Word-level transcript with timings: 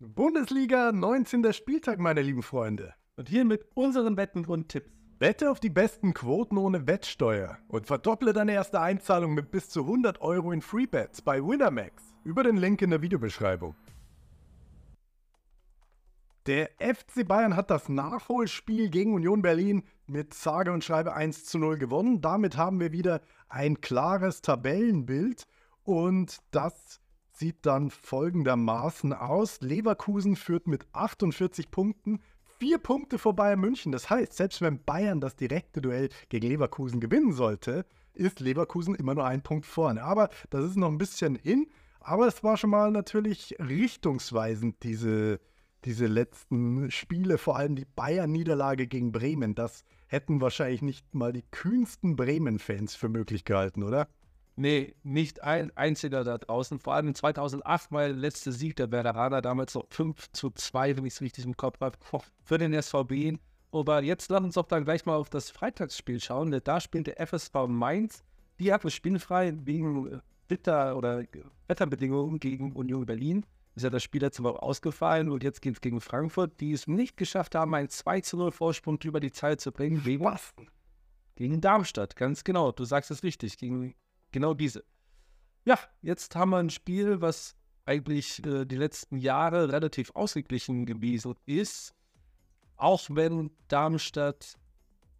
Bundesliga 0.00 0.90
19. 0.90 1.52
Spieltag, 1.52 2.00
meine 2.00 2.20
lieben 2.20 2.42
Freunde. 2.42 2.94
Und 3.16 3.28
hier 3.28 3.44
mit 3.44 3.64
unseren 3.74 4.16
Wetten 4.16 4.44
und 4.44 4.68
Tipps. 4.68 4.90
Wette 5.20 5.48
auf 5.48 5.60
die 5.60 5.70
besten 5.70 6.12
Quoten 6.12 6.58
ohne 6.58 6.88
Wettsteuer 6.88 7.58
und 7.68 7.86
verdopple 7.86 8.32
deine 8.32 8.52
erste 8.52 8.80
Einzahlung 8.80 9.32
mit 9.32 9.52
bis 9.52 9.68
zu 9.68 9.82
100 9.82 10.20
Euro 10.20 10.50
in 10.50 10.60
Freebets 10.60 11.22
bei 11.22 11.40
Winamax 11.40 12.02
über 12.24 12.42
den 12.42 12.56
Link 12.56 12.82
in 12.82 12.90
der 12.90 13.02
Videobeschreibung. 13.02 13.76
Der 16.46 16.70
FC 16.78 17.26
Bayern 17.26 17.54
hat 17.54 17.70
das 17.70 17.88
Nachholspiel 17.88 18.90
gegen 18.90 19.14
Union 19.14 19.42
Berlin 19.42 19.84
mit 20.08 20.34
sage 20.34 20.72
und 20.72 20.82
schreibe 20.82 21.14
1 21.14 21.44
zu 21.44 21.58
0 21.58 21.78
gewonnen. 21.78 22.20
Damit 22.20 22.56
haben 22.56 22.80
wir 22.80 22.90
wieder 22.90 23.20
ein 23.48 23.80
klares 23.80 24.42
Tabellenbild 24.42 25.46
und 25.84 26.38
das 26.50 27.00
sieht 27.36 27.66
dann 27.66 27.90
folgendermaßen 27.90 29.12
aus. 29.12 29.60
Leverkusen 29.60 30.36
führt 30.36 30.66
mit 30.66 30.86
48 30.92 31.70
Punkten, 31.70 32.20
vier 32.58 32.78
Punkte 32.78 33.18
vor 33.18 33.34
Bayern 33.34 33.60
München. 33.60 33.92
Das 33.92 34.08
heißt, 34.08 34.32
selbst 34.32 34.60
wenn 34.60 34.82
Bayern 34.84 35.20
das 35.20 35.36
direkte 35.36 35.80
Duell 35.80 36.08
gegen 36.28 36.46
Leverkusen 36.46 37.00
gewinnen 37.00 37.32
sollte, 37.32 37.84
ist 38.14 38.40
Leverkusen 38.40 38.94
immer 38.94 39.14
nur 39.14 39.26
ein 39.26 39.42
Punkt 39.42 39.66
vorne. 39.66 40.02
Aber 40.02 40.30
das 40.50 40.64
ist 40.64 40.76
noch 40.76 40.88
ein 40.88 40.98
bisschen 40.98 41.34
hin. 41.36 41.66
Aber 42.00 42.26
es 42.26 42.44
war 42.44 42.56
schon 42.56 42.70
mal 42.70 42.90
natürlich 42.90 43.56
richtungsweisend, 43.58 44.82
diese, 44.82 45.40
diese 45.84 46.06
letzten 46.06 46.90
Spiele, 46.90 47.38
vor 47.38 47.56
allem 47.56 47.76
die 47.76 47.86
Bayern-Niederlage 47.86 48.86
gegen 48.86 49.10
Bremen. 49.10 49.54
Das 49.54 49.84
hätten 50.06 50.40
wahrscheinlich 50.40 50.82
nicht 50.82 51.14
mal 51.14 51.32
die 51.32 51.44
kühnsten 51.50 52.14
Bremen-Fans 52.14 52.94
für 52.94 53.08
möglich 53.08 53.44
gehalten, 53.44 53.82
oder? 53.82 54.08
Nee, 54.56 54.94
nicht 55.02 55.42
ein 55.42 55.76
einziger 55.76 56.22
da 56.22 56.38
draußen. 56.38 56.78
Vor 56.78 56.94
allem 56.94 57.14
2008 57.14 57.90
war 57.90 58.02
der 58.02 58.12
letzte 58.12 58.52
Sieg 58.52 58.76
der 58.76 58.92
Werderaner, 58.92 59.42
damals 59.42 59.74
noch 59.74 59.86
5 59.90 60.30
zu 60.32 60.50
2, 60.50 60.96
wenn 60.96 61.06
ich 61.06 61.14
es 61.14 61.20
richtig 61.20 61.44
im 61.44 61.56
Kopf 61.56 61.80
habe, 61.80 61.98
für 62.42 62.58
den 62.58 62.80
SVB. 62.80 63.38
Aber 63.72 64.02
jetzt 64.02 64.30
lass 64.30 64.44
uns 64.44 64.54
doch 64.54 64.66
dann 64.66 64.84
gleich 64.84 65.04
mal 65.06 65.16
auf 65.16 65.30
das 65.30 65.50
Freitagsspiel 65.50 66.20
schauen, 66.20 66.60
da 66.62 66.80
spielt 66.80 67.08
der 67.08 67.26
FSV 67.26 67.66
Mainz. 67.66 68.22
Die 68.60 68.72
hatten 68.72 68.90
spielfrei 68.90 69.52
wegen 69.64 70.20
Wetter- 70.48 70.96
oder 70.96 71.24
Wetterbedingungen 71.66 72.38
gegen 72.38 72.72
Union 72.72 73.04
Berlin. 73.04 73.44
Ist 73.74 73.82
ja 73.82 73.90
das 73.90 74.04
Spiel 74.04 74.20
letzte 74.20 74.44
Woche 74.44 74.62
ausgefallen 74.62 75.28
und 75.28 75.42
jetzt 75.42 75.60
geht 75.60 75.74
es 75.74 75.80
gegen 75.80 76.00
Frankfurt, 76.00 76.60
die 76.60 76.70
es 76.70 76.86
nicht 76.86 77.16
geschafft 77.16 77.56
haben, 77.56 77.74
einen 77.74 77.88
2 77.88 78.20
zu 78.20 78.36
0 78.36 78.52
Vorsprung 78.52 79.00
über 79.02 79.18
die 79.18 79.32
Zeit 79.32 79.60
zu 79.60 79.72
bringen. 79.72 80.04
Wegen 80.04 80.24
was? 80.24 80.54
Gegen 81.34 81.60
Darmstadt, 81.60 82.14
ganz 82.14 82.44
genau. 82.44 82.70
Du 82.70 82.84
sagst 82.84 83.10
es 83.10 83.24
richtig. 83.24 83.58
Gegen 83.58 83.96
genau 84.34 84.52
diese. 84.52 84.84
Ja, 85.64 85.78
jetzt 86.02 86.36
haben 86.36 86.50
wir 86.50 86.58
ein 86.58 86.68
Spiel, 86.68 87.22
was 87.22 87.56
eigentlich 87.86 88.44
äh, 88.44 88.66
die 88.66 88.76
letzten 88.76 89.16
Jahre 89.16 89.72
relativ 89.72 90.10
ausgeglichen 90.14 90.84
gewesen 90.84 91.34
ist. 91.46 91.94
Auch 92.76 93.02
wenn 93.08 93.50
Darmstadt 93.68 94.58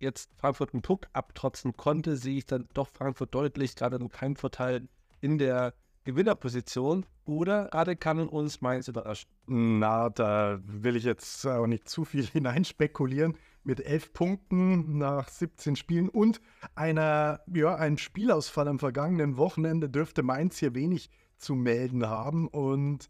jetzt 0.01 0.31
Frankfurt 0.37 0.75
einen 0.75 0.83
Punkt 0.83 1.09
abtrotzen 1.15 1.77
konnte, 1.77 2.17
sehe 2.17 2.39
ich 2.39 2.47
dann 2.47 2.69
doch 2.75 2.89
Frankfurt 2.89 3.35
deutlich 3.35 3.77
gerade 3.77 3.97
einen 3.97 4.11
Heimvorteil 4.21 4.89
in 5.21 5.39
der 5.39 5.73
Gewinnerposition. 6.03 7.07
Oder 7.25 7.69
gerade 7.69 7.97
kann 7.97 8.29
uns 8.29 8.61
Mainz 8.61 8.89
überraschen. 8.89 9.31
Na, 9.47 10.11
da 10.11 10.59
will 10.65 10.97
ich 10.97 11.05
jetzt 11.05 11.47
auch 11.47 11.67
nicht 11.67 11.89
zu 11.89 12.05
viel 12.05 12.27
hineinspekulieren 12.33 13.39
mit 13.65 13.85
elf 13.85 14.13
Punkten 14.13 14.99
nach 14.99 15.29
17 15.29 15.77
Spielen 15.77 16.09
und 16.09 16.41
einer, 16.75 17.41
ja, 17.53 17.75
einem 17.75 17.99
Spielausfall 17.99 18.69
am 18.69 18.79
vergangenen 18.79 19.37
Wochenende 19.37 19.89
dürfte 19.89 20.23
Mainz 20.23 20.59
hier 20.59 20.75
wenig 20.75 21.11
zu 21.37 21.55
melden 21.55 22.07
haben. 22.09 22.47
Und 22.49 23.09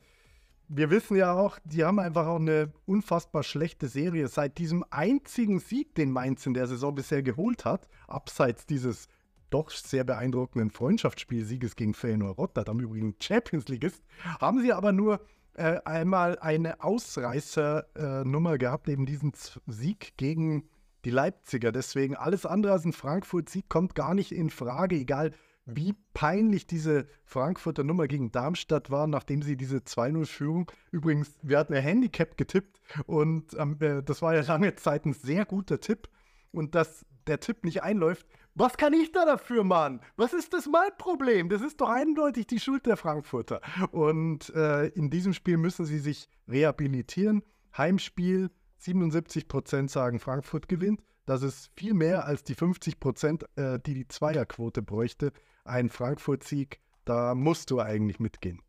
wir 0.69 0.91
wissen 0.91 1.17
ja 1.17 1.33
auch, 1.33 1.59
die 1.65 1.85
haben 1.85 1.99
einfach 1.99 2.27
auch 2.27 2.39
eine 2.39 2.73
unfassbar 2.87 3.43
schlechte 3.43 3.89
Serie. 3.89 4.29
Seit 4.29 4.59
diesem 4.59 4.85
einzigen 4.91 5.61
Sieg, 5.61 5.95
den 5.95 6.11
Mainz 6.11 6.47
in 6.47 6.55
der 6.55 6.67
Saison 6.67 6.95
bisher 6.95 7.23
geholt 7.23 7.65
hat, 7.65 7.89
abseits 8.07 8.67
dieses 8.67 9.09
doch 9.51 9.71
sehr 9.71 10.05
beeindruckenden 10.05 10.71
Freundschaftsspielsieges 10.71 11.77
gegen 11.77 11.95
Feyenoord 11.95 12.39
Rotterdam, 12.39 12.81
übrigens 12.81 13.17
Champions 13.25 13.69
League 13.69 13.85
ist, 13.85 14.03
haben 14.41 14.61
sie 14.61 14.73
aber 14.73 14.91
nur 14.91 15.21
äh, 15.55 15.81
einmal 15.85 16.39
eine 16.39 16.83
Ausreißernummer 16.83 18.55
äh, 18.55 18.59
gehabt, 18.59 18.89
eben 18.89 19.07
diesen 19.07 19.33
Sieg 19.67 20.17
gegen 20.17 20.69
die 21.05 21.11
Leipziger. 21.11 21.73
Deswegen 21.73 22.17
alles 22.17 22.47
andere 22.47 22.73
als 22.73 22.85
ein 22.85 22.93
Frankfurt-Sieg 22.93 23.69
kommt 23.69 23.95
gar 23.95 24.15
nicht 24.15 24.33
in 24.33 24.51
Frage, 24.51 24.97
egal 24.97 25.33
wie 25.67 25.95
peinlich 26.13 26.67
diese 26.67 27.07
Frankfurter 27.25 27.85
Nummer 27.85 28.07
gegen 28.07 28.31
Darmstadt 28.33 28.91
war, 28.91 29.07
nachdem 29.07 29.43
sie 29.43 29.57
diese 29.57 29.79
2-0-Führung, 29.79 30.71
übrigens, 30.91 31.39
wir 31.43 31.59
hatten 31.59 31.75
ein 31.75 31.83
Handicap 31.83 32.37
getippt 32.37 32.81
und 33.07 33.55
äh, 33.55 34.03
das 34.03 34.21
war 34.21 34.35
ja 34.35 34.43
lange 34.43 34.75
Zeit 34.77 35.07
ein 35.07 35.15
sehr 35.15 35.45
guter 35.45 35.81
Tipp 35.81 36.09
und 36.53 36.75
dass 36.75 37.07
der 37.27 37.41
Tipp 37.41 37.65
nicht 37.65 37.83
einläuft, 37.83 38.27
was 38.55 38.77
kann 38.77 38.93
ich 38.93 39.11
da 39.11 39.25
dafür, 39.25 39.65
Mann? 39.65 40.01
Was 40.17 40.33
ist 40.33 40.53
das 40.53 40.67
mein 40.67 40.91
Problem? 40.97 41.49
Das 41.49 41.61
ist 41.61 41.81
doch 41.81 41.89
eindeutig 41.89 42.47
die 42.47 42.61
Schuld 42.61 42.87
der 42.87 42.97
Frankfurter. 42.97 43.61
Und 43.91 44.51
äh, 44.55 44.87
in 44.89 45.11
diesem 45.11 45.33
Spiel 45.33 45.57
müssen 45.57 45.85
sie 45.85 45.99
sich 45.99 46.29
rehabilitieren. 46.49 47.43
Heimspiel, 47.77 48.51
77 48.79 49.49
Prozent 49.49 49.91
sagen, 49.91 50.21
Frankfurt 50.21 50.69
gewinnt. 50.69 51.03
Das 51.27 51.43
ist 51.43 51.71
viel 51.77 51.95
mehr 51.95 52.27
als 52.27 52.45
die 52.45 52.55
50 52.55 53.01
Prozent, 53.01 53.45
äh, 53.57 53.81
die 53.81 53.95
die 53.95 54.09
Zweierquote 54.09 54.83
bräuchte. 54.83 55.33
Ein 55.65 55.89
Frankfurt-Sieg, 55.89 56.81
da 57.05 57.35
musst 57.35 57.71
du 57.71 57.81
eigentlich 57.81 58.21
mitgehen. 58.21 58.61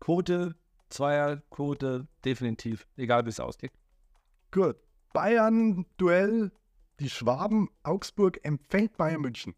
Quote, 0.00 0.54
Zweierquote, 0.88 2.06
definitiv, 2.24 2.86
egal 2.96 3.26
wie 3.26 3.30
es 3.30 3.40
ausgeht. 3.40 3.72
Gut. 4.50 4.76
Bayern-Duell 5.12 6.52
die 7.00 7.10
Schwaben, 7.10 7.68
Augsburg 7.82 8.40
empfängt 8.44 8.96
Bayern 8.96 9.20
München. 9.20 9.54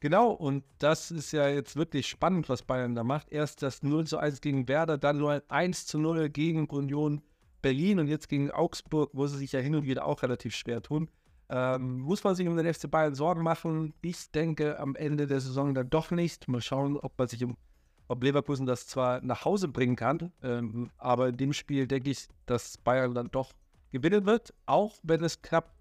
Genau, 0.00 0.30
und 0.30 0.62
das 0.78 1.10
ist 1.10 1.32
ja 1.32 1.48
jetzt 1.48 1.76
wirklich 1.76 2.06
spannend, 2.06 2.48
was 2.48 2.62
Bayern 2.62 2.94
da 2.94 3.02
macht. 3.02 3.32
Erst 3.32 3.62
das 3.62 3.82
0 3.82 4.06
zu 4.06 4.18
1 4.18 4.40
gegen 4.40 4.68
Werder, 4.68 4.98
dann 4.98 5.18
nur 5.18 5.32
ein 5.32 5.42
1 5.48 5.86
zu 5.86 5.98
0 5.98 6.28
gegen 6.28 6.66
Union 6.66 7.22
Berlin 7.62 7.98
und 7.98 8.08
jetzt 8.08 8.28
gegen 8.28 8.50
Augsburg, 8.50 9.10
wo 9.14 9.26
sie 9.26 9.38
sich 9.38 9.52
ja 9.52 9.60
hin 9.60 9.74
und 9.74 9.84
wieder 9.84 10.04
auch 10.04 10.22
relativ 10.22 10.54
schwer 10.54 10.82
tun. 10.82 11.08
Ähm, 11.48 12.00
muss 12.00 12.24
man 12.24 12.34
sich 12.34 12.46
um 12.46 12.56
den 12.56 12.72
FC 12.72 12.90
Bayern 12.90 13.14
Sorgen 13.14 13.42
machen? 13.42 13.94
Ich 14.02 14.30
denke 14.30 14.78
am 14.78 14.94
Ende 14.96 15.26
der 15.26 15.40
Saison 15.40 15.74
dann 15.74 15.88
doch 15.88 16.10
nicht. 16.10 16.46
Mal 16.48 16.60
schauen, 16.60 16.96
ob 16.96 17.18
man 17.18 17.28
sich 17.28 17.42
um, 17.42 17.56
ob 18.08 18.22
Leverkusen 18.22 18.66
das 18.66 18.86
zwar 18.86 19.20
nach 19.22 19.44
Hause 19.44 19.68
bringen 19.68 19.96
kann, 19.96 20.32
ähm, 20.42 20.90
aber 20.98 21.28
in 21.28 21.36
dem 21.36 21.52
Spiel 21.52 21.86
denke 21.86 22.10
ich, 22.10 22.28
dass 22.46 22.78
Bayern 22.78 23.14
dann 23.14 23.30
doch 23.30 23.52
gewinnen 23.92 24.26
wird, 24.26 24.52
auch 24.66 24.96
wenn 25.02 25.24
es 25.24 25.40
knapp 25.40 25.75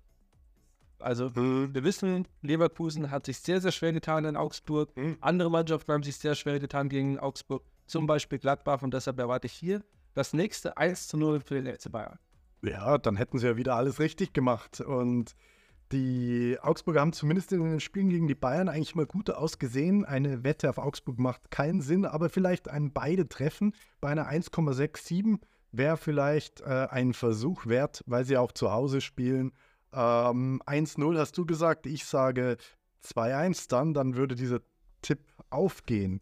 also 1.00 1.30
mhm. 1.36 1.74
wir 1.74 1.84
wissen, 1.84 2.28
Leverkusen 2.42 3.12
hat 3.12 3.26
sich 3.26 3.40
sehr, 3.40 3.62
sehr 3.62 3.72
schwer 3.72 3.94
getan 3.94 4.26
in 4.26 4.36
Augsburg. 4.36 4.96
Mhm. 4.96 5.18
Andere 5.22 5.50
Mannschaften 5.50 5.92
haben 5.92 6.04
sich 6.04 6.18
sehr 6.18 6.36
schwer 6.36 6.60
getan 6.60 6.90
gegen 6.90 7.20
Augsburg, 7.20 7.64
zum 7.88 8.08
Beispiel 8.08 8.40
Gladbach. 8.40 8.82
Und 8.82 8.94
deshalb 8.94 9.20
erwarte 9.20 9.48
ich 9.48 9.54
hier 9.54 9.84
das 10.14 10.34
nächste 10.34 10.78
1 10.78 11.08
zu 11.08 11.18
0 11.18 11.42
für 11.42 11.62
den 11.62 11.74
FC 11.74 11.92
Bayern. 11.92 12.18
Ja, 12.62 12.98
dann 12.98 13.16
hätten 13.16 13.38
sie 13.38 13.48
ja 13.48 13.58
wieder 13.58 13.76
alles 13.76 14.00
richtig 14.00 14.34
gemacht. 14.34 14.82
Und 14.82 15.36
die 15.92 16.58
Augsburger 16.62 17.02
haben 17.02 17.14
zumindest 17.14 17.52
in 17.52 17.64
den 17.64 17.80
Spielen 17.80 18.10
gegen 18.10 18.28
die 18.28 18.36
Bayern 18.36 18.70
eigentlich 18.70 18.96
mal 18.96 19.06
gut 19.06 19.30
ausgesehen. 19.30 20.04
Eine 20.04 20.44
Wette 20.44 20.70
auf 20.70 20.78
Augsburg 20.78 21.20
macht 21.20 21.52
keinen 21.52 21.82
Sinn, 21.82 22.06
aber 22.06 22.30
vielleicht 22.30 22.70
ein 22.70 22.92
beide 22.92 23.30
Treffen 23.30 23.74
bei 24.02 24.10
einer 24.10 24.30
1,67 24.32 25.40
wäre 25.72 25.98
vielleicht 25.98 26.62
äh, 26.62 26.88
ein 26.90 27.14
Versuch 27.14 27.68
wert, 27.68 28.04
weil 28.08 28.26
sie 28.26 28.38
auch 28.38 28.52
zu 28.52 28.72
Hause 28.72 29.02
spielen 29.02 29.52
ähm, 29.96 30.62
1-0 30.66 31.18
hast 31.18 31.38
du 31.38 31.46
gesagt, 31.46 31.86
ich 31.86 32.06
sage 32.06 32.58
2-1 33.04 33.70
dann, 33.70 33.94
dann 33.94 34.16
würde 34.16 34.36
dieser 34.36 34.60
Tipp 35.02 35.20
aufgehen. 35.50 36.20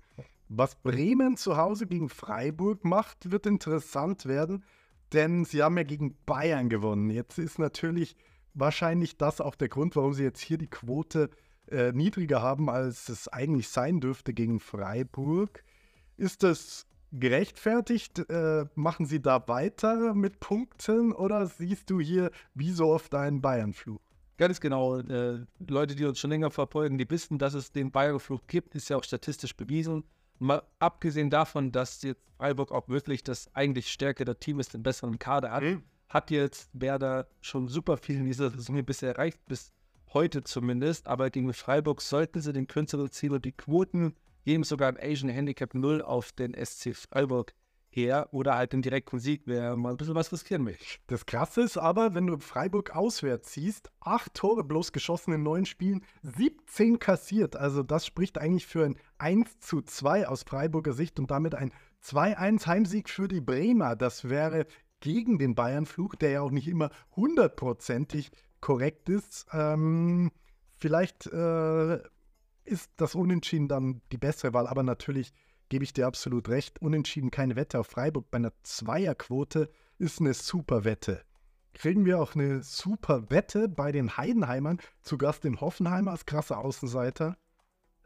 Was 0.49 0.75
Bremen 0.75 1.37
zu 1.37 1.57
Hause 1.57 1.87
gegen 1.87 2.09
Freiburg 2.09 2.85
macht, 2.85 3.31
wird 3.31 3.47
interessant 3.47 4.25
werden, 4.25 4.63
denn 5.11 5.45
sie 5.45 5.63
haben 5.63 5.77
ja 5.77 5.83
gegen 5.83 6.15
Bayern 6.25 6.69
gewonnen. 6.69 7.09
Jetzt 7.09 7.39
ist 7.39 7.57
natürlich 7.57 8.15
wahrscheinlich 8.53 9.17
das 9.17 9.41
auch 9.41 9.55
der 9.55 9.69
Grund, 9.69 9.95
warum 9.95 10.13
sie 10.13 10.23
jetzt 10.23 10.41
hier 10.41 10.57
die 10.57 10.69
Quote 10.69 11.29
äh, 11.69 11.91
niedriger 11.91 12.41
haben, 12.41 12.69
als 12.69 13.09
es 13.09 13.27
eigentlich 13.27 13.69
sein 13.69 13.99
dürfte 13.99 14.33
gegen 14.33 14.59
Freiburg. 14.59 15.63
Ist 16.17 16.43
das 16.43 16.85
gerechtfertigt? 17.13 18.19
Äh, 18.29 18.65
machen 18.75 19.05
Sie 19.05 19.21
da 19.21 19.47
weiter 19.47 20.13
mit 20.13 20.39
Punkten 20.39 21.13
oder 21.13 21.45
siehst 21.45 21.89
du 21.89 21.99
hier 21.99 22.31
wie 22.53 22.71
so 22.71 22.87
oft 22.87 23.13
einen 23.15 23.41
Bayern-Fluch? 23.41 24.01
Ganz 24.37 24.59
genau. 24.59 24.97
Äh, 24.97 25.45
Leute, 25.67 25.95
die 25.95 26.05
uns 26.05 26.19
schon 26.19 26.31
länger 26.31 26.51
verfolgen, 26.51 26.97
die 26.97 27.09
wissen, 27.09 27.37
dass 27.37 27.53
es 27.53 27.71
den 27.71 27.91
Bayern-Fluch 27.91 28.41
gibt, 28.47 28.75
ist 28.75 28.89
ja 28.89 28.97
auch 28.97 29.03
statistisch 29.03 29.55
bewiesen. 29.55 30.03
Mal 30.39 30.63
abgesehen 30.79 31.29
davon, 31.29 31.71
dass 31.71 32.01
jetzt 32.01 32.23
Freiburg 32.37 32.71
auch 32.71 32.89
wirklich 32.89 33.23
das 33.23 33.53
eigentlich 33.55 33.91
stärkere 33.91 34.37
Team 34.37 34.59
ist, 34.59 34.73
den 34.73 34.83
besseren 34.83 35.19
Kader 35.19 35.51
hat, 35.51 35.63
mhm. 35.63 35.83
hat 36.09 36.31
jetzt 36.31 36.69
Werder 36.73 37.27
schon 37.41 37.67
super 37.67 37.97
viel 37.97 38.17
in 38.17 38.25
dieser 38.25 38.49
Saison 38.49 38.83
bisher 38.83 39.15
erreicht, 39.15 39.39
bis 39.45 39.71
heute 40.13 40.43
zumindest. 40.43 41.07
Aber 41.07 41.29
gegen 41.29 41.53
Freiburg 41.53 42.01
sollten 42.01 42.41
sie 42.41 42.53
den 42.53 42.67
kürzeren 42.67 43.11
Ziel 43.11 43.33
und 43.33 43.45
die 43.45 43.51
Quoten 43.51 44.15
geben 44.43 44.63
sogar 44.63 44.89
im 44.89 44.97
Asian 45.01 45.29
Handicap 45.29 45.73
0 45.73 46.01
auf 46.01 46.31
den 46.31 46.53
SC 46.53 46.95
Freiburg 46.95 47.53
her 47.95 48.29
oder 48.31 48.55
halt 48.55 48.73
den 48.73 48.81
direkten 48.81 49.19
Sieg, 49.19 49.43
wer 49.45 49.75
mal 49.75 49.91
ein 49.91 49.97
bisschen 49.97 50.15
was 50.15 50.31
riskieren 50.31 50.65
will. 50.65 50.77
Das 51.07 51.25
Krasse 51.25 51.61
ist 51.61 51.77
aber, 51.77 52.13
wenn 52.15 52.27
du 52.27 52.37
Freiburg 52.39 52.95
auswärts 52.95 53.53
siehst, 53.53 53.91
acht 54.01 54.33
Tore 54.33 54.63
bloß 54.63 54.91
geschossen 54.91 55.33
in 55.33 55.43
neun 55.43 55.65
Spielen, 55.65 56.03
17 56.23 56.99
kassiert. 56.99 57.55
Also 57.55 57.83
das 57.83 58.05
spricht 58.05 58.37
eigentlich 58.37 58.67
für 58.67 58.85
ein 58.85 58.97
1 59.19 59.59
zu 59.59 59.81
2 59.81 60.27
aus 60.27 60.43
Freiburger 60.43 60.93
Sicht 60.93 61.19
und 61.19 61.31
damit 61.31 61.55
ein 61.55 61.71
2-1 62.03 62.65
Heimsieg 62.67 63.09
für 63.09 63.27
die 63.27 63.41
Bremer. 63.41 63.95
Das 63.95 64.29
wäre 64.29 64.65
gegen 64.99 65.37
den 65.37 65.55
Bayern-Fluch, 65.55 66.15
der 66.15 66.31
ja 66.31 66.41
auch 66.41 66.51
nicht 66.51 66.67
immer 66.67 66.89
hundertprozentig 67.15 68.31
korrekt 68.61 69.09
ist. 69.09 69.45
Ähm, 69.51 70.31
vielleicht 70.77 71.27
äh, 71.27 71.99
ist 72.65 72.91
das 72.97 73.15
Unentschieden 73.15 73.67
dann 73.67 74.01
die 74.11 74.17
bessere 74.17 74.53
Wahl, 74.53 74.67
aber 74.67 74.83
natürlich 74.83 75.33
gebe 75.69 75.83
ich 75.83 75.93
dir 75.93 76.07
absolut 76.07 76.49
recht. 76.49 76.81
Unentschieden 76.81 77.31
keine 77.31 77.55
Wette 77.55 77.79
auf 77.79 77.87
Freiburg 77.87 78.29
bei 78.29 78.37
einer 78.37 78.53
Zweierquote 78.63 79.69
ist 79.97 80.19
eine 80.19 80.33
super 80.33 80.83
Wette. 80.83 81.23
Kriegen 81.73 82.05
wir 82.05 82.19
auch 82.19 82.35
eine 82.35 82.61
super 82.61 83.29
Wette 83.31 83.67
bei 83.67 83.91
den 83.91 84.15
Heidenheimern, 84.15 84.79
zu 85.01 85.17
Gast 85.17 85.45
in 85.45 85.59
Hoffenheim 85.59 86.07
als 86.07 86.25
krasser 86.25 86.59
Außenseiter. 86.59 87.35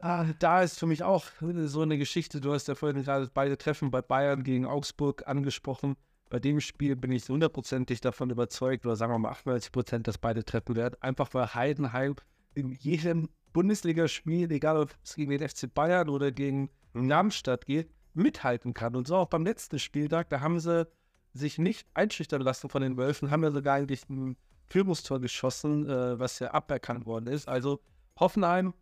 Ah, 0.00 0.26
da 0.38 0.62
ist 0.62 0.78
für 0.78 0.86
mich 0.86 1.02
auch 1.02 1.26
so 1.40 1.82
eine 1.82 1.98
Geschichte. 1.98 2.40
Du 2.40 2.52
hast 2.52 2.68
ja 2.68 2.74
vorhin 2.74 3.02
gerade 3.02 3.30
beide 3.34 3.58
Treffen 3.58 3.90
bei 3.90 4.00
Bayern 4.00 4.44
gegen 4.44 4.64
Augsburg 4.64 5.26
angesprochen. 5.26 5.96
Bei 6.30 6.38
dem 6.38 6.60
Spiel 6.60 6.94
bin 6.94 7.10
ich 7.10 7.28
hundertprozentig 7.28 8.00
davon 8.00 8.30
überzeugt, 8.30 8.86
oder 8.86 8.96
sagen 8.96 9.12
wir 9.12 9.18
mal 9.18 9.30
98 9.30 9.72
Prozent, 9.72 10.06
dass 10.06 10.18
beide 10.18 10.44
treffen 10.44 10.76
werden. 10.76 10.96
Einfach 11.00 11.34
weil 11.34 11.52
Heidenheim 11.54 12.14
in 12.58 12.72
jedem 12.72 13.28
Bundesligaspiel, 13.52 14.50
egal 14.50 14.76
ob 14.76 14.94
es 15.02 15.14
gegen 15.14 15.30
den 15.30 15.48
FC 15.48 15.72
Bayern 15.72 16.08
oder 16.08 16.32
gegen 16.32 16.70
Darmstadt 16.92 17.66
geht, 17.66 17.90
mithalten 18.14 18.74
kann. 18.74 18.96
Und 18.96 19.06
so 19.06 19.16
auch 19.16 19.28
beim 19.28 19.44
letzten 19.44 19.78
Spieltag, 19.78 20.28
da 20.30 20.40
haben 20.40 20.60
sie 20.60 20.86
sich 21.32 21.58
nicht 21.58 21.86
einschüchtern 21.94 22.42
lassen 22.42 22.68
von 22.68 22.82
den 22.82 22.96
Wölfen, 22.96 23.30
haben 23.30 23.42
ja 23.42 23.50
sogar 23.50 23.76
eigentlich 23.76 24.08
ein 24.08 24.36
Führungstor 24.66 25.20
geschossen, 25.20 25.88
äh, 25.88 26.18
was 26.18 26.38
ja 26.40 26.52
aberkannt 26.52 27.06
worden 27.06 27.28
ist. 27.28 27.48
Also 27.48 27.80
Hoffenheim 28.18 28.74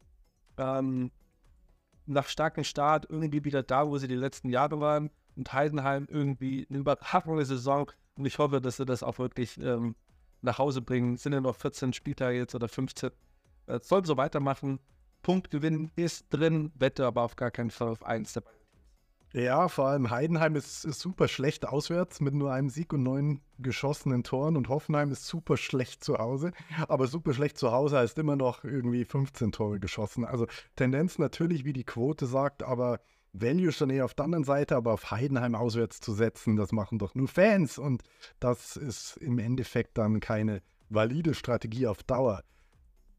ähm, 0.56 1.10
nach 2.06 2.28
starkem 2.28 2.64
Start 2.64 3.06
irgendwie 3.08 3.44
wieder 3.44 3.62
da, 3.62 3.86
wo 3.86 3.98
sie 3.98 4.08
die 4.08 4.14
letzten 4.14 4.48
Jahre 4.48 4.80
waren 4.80 5.10
und 5.36 5.52
Heidenheim 5.52 6.06
irgendwie 6.10 6.66
eine 6.70 6.78
überragende 6.78 7.44
Saison 7.44 7.90
und 8.16 8.24
ich 8.24 8.38
hoffe, 8.38 8.60
dass 8.60 8.78
sie 8.78 8.86
das 8.86 9.02
auch 9.02 9.18
wirklich 9.18 9.60
ähm, 9.60 9.94
nach 10.42 10.58
Hause 10.58 10.80
bringen. 10.80 11.14
Es 11.14 11.22
sind 11.22 11.32
ja 11.32 11.40
noch 11.40 11.56
14 11.56 11.92
Spieltage 11.92 12.38
jetzt 12.38 12.54
oder 12.54 12.68
15. 12.68 13.10
Äh, 13.66 13.80
soll 13.82 14.04
so 14.04 14.16
weitermachen. 14.16 14.80
Punkt 15.22 15.50
gewinnen 15.50 15.90
ist 15.96 16.26
drin, 16.30 16.72
wette 16.76 17.04
aber 17.04 17.22
auf 17.22 17.36
gar 17.36 17.50
keinen 17.50 17.70
Fall 17.70 17.88
auf 17.88 18.04
eins 18.04 18.32
dabei. 18.32 18.52
Ja, 19.32 19.68
vor 19.68 19.88
allem 19.88 20.10
Heidenheim 20.10 20.54
ist, 20.56 20.84
ist, 20.84 21.00
super 21.00 21.28
schlecht 21.28 21.66
auswärts 21.66 22.20
mit 22.20 22.32
nur 22.32 22.52
einem 22.52 22.70
Sieg 22.70 22.92
und 22.92 23.02
neun 23.02 23.40
geschossenen 23.58 24.22
Toren 24.22 24.56
und 24.56 24.68
Hoffenheim 24.68 25.10
ist 25.10 25.26
super 25.26 25.56
schlecht 25.56 26.02
zu 26.02 26.16
Hause. 26.18 26.52
Aber 26.88 27.06
super 27.06 27.34
schlecht 27.34 27.58
zu 27.58 27.72
Hause 27.72 27.98
heißt 27.98 28.16
immer 28.18 28.36
noch 28.36 28.64
irgendwie 28.64 29.04
15 29.04 29.52
Tore 29.52 29.80
geschossen. 29.80 30.24
Also 30.24 30.46
Tendenz 30.76 31.18
natürlich, 31.18 31.64
wie 31.64 31.72
die 31.72 31.84
Quote 31.84 32.24
sagt, 32.26 32.62
aber 32.62 33.00
Value 33.34 33.72
schon 33.72 33.90
eher 33.90 34.04
auf 34.06 34.14
der 34.14 34.24
anderen 34.24 34.44
Seite, 34.44 34.76
aber 34.76 34.92
auf 34.92 35.10
Heidenheim 35.10 35.54
auswärts 35.54 36.00
zu 36.00 36.14
setzen, 36.14 36.56
das 36.56 36.72
machen 36.72 36.98
doch 36.98 37.14
nur 37.14 37.28
Fans 37.28 37.78
und 37.78 38.02
das 38.40 38.76
ist 38.76 39.18
im 39.18 39.38
Endeffekt 39.38 39.98
dann 39.98 40.20
keine 40.20 40.62
valide 40.88 41.34
Strategie 41.34 41.86
auf 41.86 42.02
Dauer. 42.04 42.42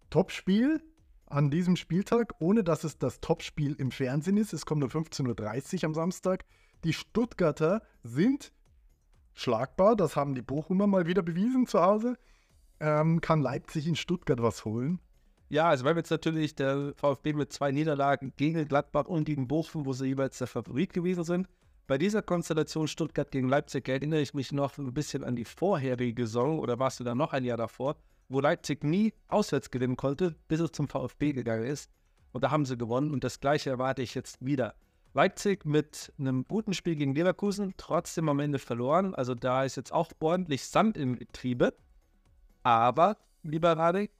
Topspiel 0.09 0.81
an 1.25 1.49
diesem 1.49 1.75
Spieltag, 1.75 2.33
ohne 2.39 2.63
dass 2.63 2.83
es 2.83 2.97
das 2.97 3.19
Topspiel 3.19 3.73
im 3.73 3.91
Fernsehen 3.91 4.37
ist. 4.37 4.53
Es 4.53 4.65
kommt 4.65 4.83
um 4.83 4.89
15.30 4.89 5.77
Uhr 5.77 5.83
am 5.85 5.93
Samstag. 5.93 6.45
Die 6.83 6.93
Stuttgarter 6.93 7.81
sind 8.03 8.51
schlagbar, 9.33 9.95
das 9.95 10.15
haben 10.15 10.35
die 10.35 10.41
Bochumer 10.41 10.87
mal 10.87 11.05
wieder 11.05 11.21
bewiesen 11.21 11.67
zu 11.67 11.81
Hause. 11.81 12.17
Ähm, 12.79 13.21
kann 13.21 13.41
Leipzig 13.41 13.87
in 13.87 13.95
Stuttgart 13.95 14.41
was 14.41 14.65
holen? 14.65 14.99
Ja, 15.49 15.69
also 15.69 15.85
wir 15.85 15.91
haben 15.91 15.97
jetzt 15.97 16.11
natürlich 16.11 16.55
der 16.55 16.93
VfB 16.95 17.33
mit 17.33 17.53
zwei 17.53 17.71
Niederlagen 17.71 18.33
gegen 18.35 18.67
Gladbach 18.67 19.05
und 19.05 19.23
gegen 19.23 19.47
Bochum, 19.47 19.85
wo 19.85 19.93
sie 19.93 20.07
jeweils 20.07 20.37
der 20.37 20.47
Favorit 20.47 20.93
gewesen 20.93 21.23
sind. 21.23 21.47
Bei 21.87 21.97
dieser 21.97 22.21
Konstellation 22.21 22.87
Stuttgart 22.87 23.31
gegen 23.31 23.47
Leipzig 23.47 23.87
erinnere 23.87 24.19
ich 24.19 24.33
mich 24.33 24.51
noch 24.51 24.77
ein 24.77 24.93
bisschen 24.93 25.23
an 25.23 25.37
die 25.37 25.45
vorherige 25.45 26.27
Saison 26.27 26.59
oder 26.59 26.79
warst 26.79 26.99
du 26.99 27.05
da 27.05 27.15
noch 27.15 27.31
ein 27.31 27.45
Jahr 27.45 27.57
davor, 27.57 27.95
wo 28.29 28.39
Leipzig 28.39 28.83
nie 28.83 29.13
auswärts 29.27 29.71
gewinnen 29.71 29.97
konnte, 29.97 30.35
bis 30.47 30.59
es 30.59 30.71
zum 30.71 30.87
VfB 30.87 31.33
gegangen 31.33 31.65
ist. 31.65 31.91
Und 32.31 32.43
da 32.43 32.51
haben 32.51 32.65
sie 32.65 32.77
gewonnen 32.77 33.11
und 33.11 33.23
das 33.23 33.39
gleiche 33.39 33.69
erwarte 33.69 34.01
ich 34.01 34.13
jetzt 34.13 34.45
wieder. 34.45 34.75
Leipzig 35.13 35.65
mit 35.65 36.13
einem 36.19 36.45
guten 36.47 36.73
Spiel 36.73 36.95
gegen 36.95 37.15
Leverkusen, 37.15 37.73
trotzdem 37.77 38.29
am 38.29 38.39
Ende 38.39 38.59
verloren. 38.59 39.15
Also 39.15 39.33
da 39.33 39.63
ist 39.63 39.75
jetzt 39.75 39.91
auch 39.91 40.11
ordentlich 40.19 40.65
Sand 40.65 40.97
im 40.97 41.17
Getriebe. 41.17 41.73
Aber, 42.63 43.17
lieber 43.43 43.73
Radek, 43.73 44.11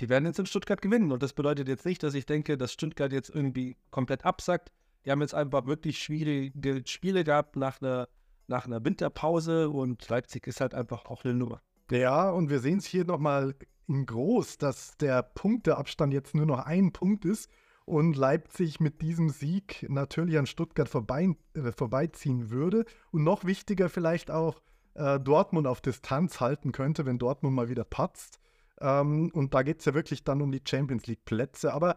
die 0.00 0.08
werden 0.08 0.26
jetzt 0.26 0.38
in 0.38 0.46
Stuttgart 0.46 0.82
gewinnen. 0.82 1.12
Und 1.12 1.22
das 1.22 1.32
bedeutet 1.32 1.68
jetzt 1.68 1.86
nicht, 1.86 2.02
dass 2.02 2.14
ich 2.14 2.26
denke, 2.26 2.58
dass 2.58 2.72
Stuttgart 2.72 3.12
jetzt 3.12 3.30
irgendwie 3.30 3.76
komplett 3.90 4.24
absackt. 4.24 4.72
Die 5.04 5.10
haben 5.10 5.20
jetzt 5.20 5.34
einfach 5.34 5.66
wirklich 5.66 5.98
schwierige 5.98 6.82
Spiele 6.84 7.24
gehabt 7.24 7.56
nach 7.56 7.80
einer, 7.80 8.08
nach 8.46 8.66
einer 8.66 8.84
Winterpause 8.84 9.70
und 9.70 10.06
Leipzig 10.08 10.46
ist 10.46 10.60
halt 10.60 10.74
einfach 10.74 11.06
auch 11.06 11.24
eine 11.24 11.34
Nummer. 11.34 11.62
Ja, 11.90 12.30
und 12.30 12.50
wir 12.50 12.60
sehen 12.60 12.78
es 12.78 12.86
hier 12.86 13.04
nochmal 13.04 13.54
in 13.86 14.04
groß, 14.04 14.58
dass 14.58 14.96
der 14.98 15.22
Punkteabstand 15.22 16.12
jetzt 16.12 16.34
nur 16.34 16.46
noch 16.46 16.58
ein 16.58 16.92
Punkt 16.92 17.24
ist 17.24 17.50
und 17.86 18.16
Leipzig 18.16 18.80
mit 18.80 19.00
diesem 19.00 19.30
Sieg 19.30 19.86
natürlich 19.88 20.36
an 20.38 20.46
Stuttgart 20.46 20.88
vorbei, 20.88 21.34
äh, 21.54 21.72
vorbeiziehen 21.72 22.50
würde. 22.50 22.84
Und 23.10 23.24
noch 23.24 23.44
wichtiger 23.44 23.88
vielleicht 23.88 24.30
auch 24.30 24.60
äh, 24.94 25.18
Dortmund 25.18 25.66
auf 25.66 25.80
Distanz 25.80 26.40
halten 26.40 26.72
könnte, 26.72 27.06
wenn 27.06 27.18
Dortmund 27.18 27.54
mal 27.54 27.70
wieder 27.70 27.84
patzt. 27.84 28.38
Ähm, 28.80 29.30
und 29.32 29.54
da 29.54 29.62
geht 29.62 29.80
es 29.80 29.86
ja 29.86 29.94
wirklich 29.94 30.22
dann 30.22 30.42
um 30.42 30.52
die 30.52 30.62
Champions 30.62 31.06
League-Plätze. 31.06 31.72
Aber 31.72 31.96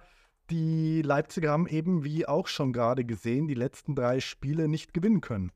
die 0.49 1.01
Leipziger 1.01 1.51
haben 1.51 1.67
eben, 1.67 2.05
wie 2.05 2.25
auch 2.25 2.47
schon 2.47 2.71
gerade 2.71 3.03
gesehen, 3.03 3.47
die 3.49 3.53
letzten 3.53 3.93
drei 3.93 4.21
Spiele 4.21 4.69
nicht 4.69 4.93
gewinnen 4.93 5.19
können. 5.19 5.51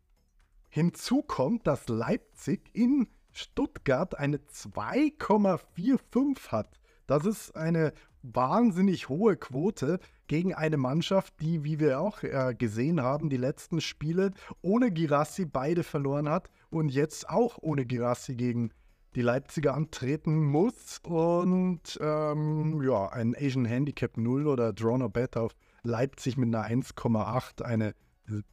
Hinzu 0.69 1.21
kommt, 1.21 1.65
dass 1.65 1.87
Leipzig 1.87 2.69
in 2.73 3.07
Stuttgart 3.35 4.17
eine 4.17 4.37
2,45 4.37 6.51
hat. 6.51 6.79
Das 7.05 7.25
ist 7.25 7.55
eine 7.55 7.93
wahnsinnig 8.23 9.09
hohe 9.09 9.35
Quote 9.35 9.99
gegen 10.27 10.55
eine 10.55 10.77
Mannschaft, 10.77 11.33
die, 11.41 11.63
wie 11.63 11.79
wir 11.79 11.99
auch 11.99 12.23
äh, 12.23 12.55
gesehen 12.57 13.01
haben, 13.01 13.29
die 13.29 13.37
letzten 13.37 13.81
Spiele 13.81 14.31
ohne 14.61 14.91
Girassi 14.91 15.45
beide 15.45 15.83
verloren 15.83 16.29
hat 16.29 16.49
und 16.69 16.89
jetzt 16.89 17.29
auch 17.29 17.57
ohne 17.61 17.85
Girassi 17.85 18.35
gegen 18.35 18.71
die 19.15 19.21
Leipziger 19.21 19.75
antreten 19.75 20.43
muss 20.43 20.99
und 21.03 21.97
ähm, 22.01 22.81
ja, 22.81 23.07
ein 23.09 23.35
Asian 23.35 23.65
Handicap 23.65 24.17
0 24.17 24.47
oder 24.47 24.73
Draw 24.73 24.97
no 24.97 25.09
Bet 25.09 25.37
auf 25.37 25.55
Leipzig 25.83 26.37
mit 26.37 26.53
einer 26.53 26.67
1,8 26.67 27.61
eine 27.61 27.93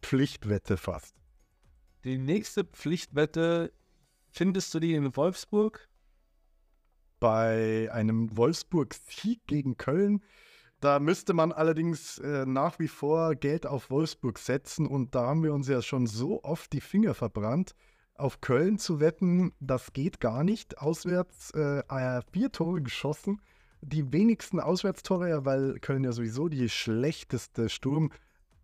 Pflichtwette 0.02 0.76
fast. 0.76 1.16
Die 2.04 2.18
nächste 2.18 2.64
Pflichtwette 2.64 3.72
findest 4.32 4.74
du 4.74 4.80
die 4.80 4.94
in 4.94 5.14
Wolfsburg? 5.16 5.88
Bei 7.20 7.88
einem 7.92 8.36
Wolfsburg-Sieg 8.36 9.46
gegen 9.46 9.76
Köln, 9.76 10.24
da 10.80 10.98
müsste 10.98 11.34
man 11.34 11.52
allerdings 11.52 12.18
äh, 12.18 12.44
nach 12.44 12.80
wie 12.80 12.88
vor 12.88 13.36
Geld 13.36 13.66
auf 13.66 13.90
Wolfsburg 13.90 14.40
setzen 14.40 14.88
und 14.88 15.14
da 15.14 15.26
haben 15.28 15.44
wir 15.44 15.54
uns 15.54 15.68
ja 15.68 15.80
schon 15.80 16.08
so 16.08 16.42
oft 16.42 16.72
die 16.72 16.80
Finger 16.80 17.14
verbrannt 17.14 17.76
auf 18.14 18.40
Köln 18.40 18.78
zu 18.78 19.00
wetten, 19.00 19.52
das 19.60 19.92
geht 19.92 20.20
gar 20.20 20.44
nicht. 20.44 20.78
Auswärts 20.78 21.50
äh, 21.52 21.82
vier 22.32 22.52
Tore 22.52 22.82
geschossen. 22.82 23.40
Die 23.80 24.12
wenigsten 24.12 24.60
Auswärtstore, 24.60 25.28
ja, 25.28 25.44
weil 25.44 25.78
Köln 25.80 26.04
ja 26.04 26.12
sowieso 26.12 26.48
die 26.48 26.68
schlechteste 26.68 27.68
Sturm- 27.68 28.12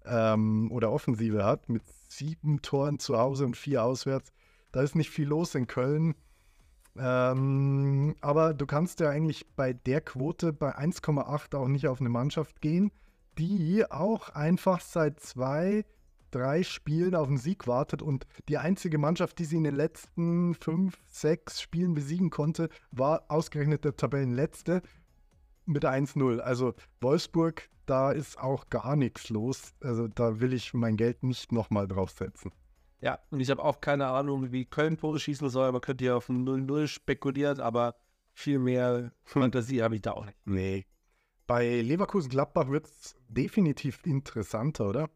ähm, 0.05 0.71
oder 0.71 0.93
Offensive 0.93 1.45
hat, 1.45 1.69
mit 1.69 1.83
sieben 2.09 2.63
Toren 2.63 3.01
zu 3.01 3.19
Hause 3.19 3.47
und 3.47 3.57
vier 3.57 3.83
auswärts. 3.83 4.33
Da 4.73 4.83
ist 4.83 4.95
nicht 4.95 5.11
viel 5.11 5.29
los 5.29 5.55
in 5.55 5.67
Köln. 5.67 6.15
Ähm, 6.97 8.17
aber 8.21 8.55
du 8.55 8.67
kannst 8.67 9.01
ja 9.01 9.11
eigentlich 9.11 9.47
bei 9.55 9.73
der 9.73 10.01
Quote 10.01 10.53
bei 10.53 10.77
1,8 10.77 11.57
auch 11.57 11.69
nicht 11.69 11.87
auf 11.87 12.01
eine 12.01 12.09
Mannschaft 12.09 12.61
gehen, 12.61 12.91
die 13.39 13.85
auch 13.89 14.31
einfach 14.31 14.81
seit 14.81 15.21
zwei 15.21 15.85
drei 16.31 16.63
Spielen 16.63 17.15
auf 17.15 17.29
den 17.29 17.39
Sieg 17.39 17.67
wartet 17.67 18.03
und 18.03 18.27
die 18.49 18.59
einzige 18.59 18.99
Mannschaft, 18.99 19.39
die 19.39 19.45
sie 19.45 19.57
in 19.57 19.65
den 19.65 19.75
letzten 19.75 20.55
fünf, 20.55 20.99
sechs 21.07 21.61
Spielen 21.61 21.95
besiegen 21.95 22.31
konnte, 22.31 22.69
war 22.91 23.25
ausgerechnet 23.29 23.85
der 23.85 23.97
Tabellenletzte 23.97 24.83
mit 25.65 25.85
1-0. 25.85 26.41
Also 26.41 26.75
Wolfsburg, 27.01 27.69
da 27.87 28.11
ist 28.11 28.39
auch 28.39 28.69
gar 28.69 28.97
nichts 28.97 29.31
los. 29.31 29.75
Also 29.81 30.09
da 30.09 30.41
will 30.41 30.53
ich 30.53 30.75
mein 30.75 30.97
Geld 30.97 31.23
nicht 31.23 31.53
nochmal 31.53 31.89
draufsetzen. 31.89 32.53
Ja, 33.01 33.19
und 33.31 33.41
ich 33.41 33.51
habe 33.51 33.63
auch 33.63 33.81
keine 33.81 34.09
Ahnung, 34.09 34.51
wie 34.51 34.65
Köln 34.65 34.97
Tore 34.97 35.21
schießen 35.21 35.49
soll. 35.49 35.71
Man 35.71 35.81
könnte 35.81 36.05
ja 36.05 36.17
auf 36.17 36.29
ein 36.29 36.45
0-0 36.45 36.89
spekulieren, 36.89 37.61
aber 37.61 37.95
viel 38.33 38.59
mehr 38.59 39.13
Fantasie 39.25 39.83
habe 39.83 39.97
ich 39.97 40.03
da 40.03 40.13
auch 40.13 40.25
nicht. 40.25 40.39
Nee. 40.45 40.87
Bei 41.47 41.81
Leverkusen-Gladbach 41.81 42.69
wird 42.69 42.87
es 42.87 43.17
definitiv 43.29 44.05
interessanter, 44.05 44.89
oder? 44.89 45.11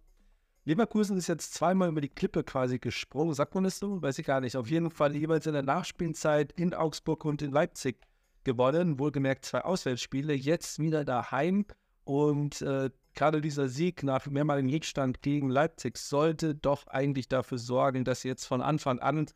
Leverkusen 0.65 1.17
ist 1.17 1.27
jetzt 1.27 1.55
zweimal 1.55 1.89
über 1.89 2.01
die 2.01 2.09
Klippe 2.09 2.45
quasi 2.45 2.79
gesprungen, 2.79 3.35
sagt 3.35 3.55
man 3.55 3.65
das 3.65 3.79
so? 3.79 4.01
Weiß 4.01 4.19
ich 4.19 4.27
gar 4.27 4.41
nicht. 4.41 4.57
Auf 4.57 4.71
jeden 4.71 4.91
Fall 4.91 5.17
jeweils 5.17 5.47
in 5.47 5.55
der 5.55 5.63
Nachspielzeit 5.63 6.53
in 6.53 6.73
Augsburg 6.73 7.25
und 7.25 7.43
in 7.43 7.51
Leipzig 7.51 7.99
gewonnen. 8.45 9.01
Wohlgemerkt 9.01 9.45
zwei 9.45 9.63
Auswärtsspiele. 9.63 10.35
Jetzt 10.35 10.79
wieder 10.79 11.05
daheim. 11.05 11.67
Und 12.05 12.63
äh, 12.63 12.91
gerade 13.15 13.41
dieser 13.41 13.69
Sieg 13.69 14.03
nach 14.03 14.27
mehrmaligen 14.27 14.71
Rückstand 14.71 15.23
gegen 15.23 15.51
Leipzig 15.51 15.99
sollte 15.99 16.55
doch 16.55 16.87
eigentlich 16.87 17.29
dafür 17.29 17.59
sorgen, 17.59 18.05
dass 18.05 18.23
sie 18.23 18.29
jetzt 18.29 18.47
von 18.47 18.63
Anfang 18.63 18.99
an 18.99 19.27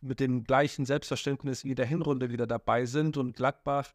mit 0.00 0.20
dem 0.20 0.44
gleichen 0.44 0.86
Selbstverständnis 0.86 1.64
wie 1.64 1.74
der 1.74 1.86
Hinrunde 1.86 2.30
wieder 2.30 2.46
dabei 2.46 2.86
sind. 2.86 3.16
Und 3.16 3.36
Gladbach 3.36 3.92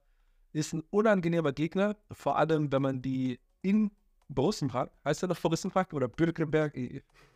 ist 0.52 0.74
ein 0.74 0.84
unangenehmer 0.90 1.54
Gegner, 1.54 1.96
vor 2.12 2.38
allem 2.38 2.72
wenn 2.72 2.82
man 2.82 3.02
die 3.02 3.40
in 3.62 3.92
Borussenpark, 4.30 4.92
heißt 5.06 5.24
er 5.24 5.30
noch 5.30 5.40
Borussenpark 5.40 5.94
oder 5.94 6.08
Bökelberg? 6.08 6.74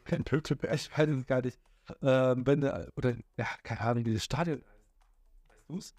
Kein 0.04 0.24
ich 0.26 0.98
weiß 0.98 1.10
es 1.10 1.26
gar 1.26 1.42
nicht. 1.42 1.60
Ähm, 2.02 2.46
wenn 2.46 2.62
der, 2.62 2.92
oder, 2.98 3.16
ja, 3.38 3.48
keine 3.64 3.82
Ahnung, 3.82 4.04
dieses 4.04 4.26
Stadion 4.26 4.62
Weißt 5.48 5.70
du 5.70 5.78
es? 5.78 5.96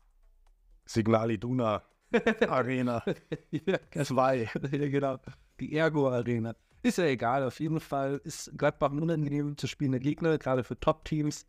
Signal 0.84 1.30
Iduna 1.30 1.82
Arena 2.48 3.02
2. 3.92 4.50
ja, 4.72 4.88
genau. 4.88 5.18
Die 5.60 5.74
Ergo 5.74 6.08
Arena. 6.08 6.54
Ist 6.82 6.98
ja 6.98 7.04
egal, 7.04 7.42
auf 7.42 7.58
jeden 7.58 7.80
Fall 7.80 8.20
ist 8.24 8.56
Gladbach 8.56 8.92
ein 8.92 9.00
unangenehm 9.00 9.56
zu 9.56 9.66
spielender 9.66 9.98
Gegner, 9.98 10.38
gerade 10.38 10.62
für 10.62 10.78
Top-Teams. 10.78 11.46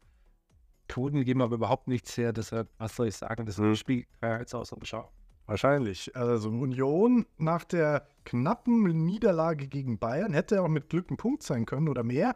Quoten 0.88 1.24
geben 1.24 1.42
aber 1.42 1.56
überhaupt 1.56 1.88
nichts 1.88 2.18
her, 2.18 2.34
deshalb, 2.34 2.68
was 2.80 2.96
soll 2.96 3.08
ich 3.08 3.16
sagen, 3.16 3.46
das 3.46 3.60
ist 3.60 3.63
ein 3.63 3.75
Spiel, 3.75 4.06
als 4.22 4.56
aus 4.56 4.72
und 4.72 4.88
Schau. 4.88 5.12
Wahrscheinlich. 5.46 6.16
Also 6.16 6.50
Union 6.50 7.25
nach 7.38 7.63
der 7.63 8.08
knappen 8.24 8.84
Niederlage 9.06 9.68
gegen 9.68 9.98
Bayern 9.98 10.34
hätte 10.34 10.62
auch 10.62 10.68
mit 10.68 10.89
Glück 10.89 11.10
ein 11.10 11.18
Punkt 11.18 11.44
sein 11.44 11.66
können 11.66 11.89
oder 11.89 12.04
mehr. 12.04 12.36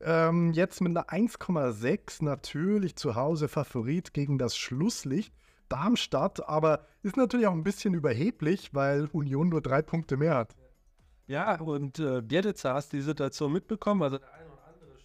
Ähm, 0.00 0.52
jetzt 0.52 0.80
mit 0.80 0.96
einer 0.96 1.08
1,6 1.08 2.22
natürlich 2.24 2.96
zu 2.96 3.14
Hause 3.14 3.48
Favorit 3.48 4.14
gegen 4.14 4.38
das 4.38 4.56
Schlusslicht. 4.56 5.34
Darmstadt, 5.68 6.48
aber 6.48 6.86
ist 7.02 7.16
natürlich 7.16 7.48
auch 7.48 7.52
ein 7.52 7.64
bisschen 7.64 7.94
überheblich, 7.94 8.74
weil 8.74 9.08
Union 9.12 9.48
nur 9.48 9.60
drei 9.60 9.82
Punkte 9.82 10.16
mehr 10.16 10.36
hat. 10.36 10.54
Ja, 11.26 11.60
und 11.60 11.98
äh, 11.98 12.22
Bielitzer 12.22 12.74
hast 12.74 12.92
die 12.92 13.00
Situation 13.00 13.52
mitbekommen. 13.52 14.02
Also 14.02 14.18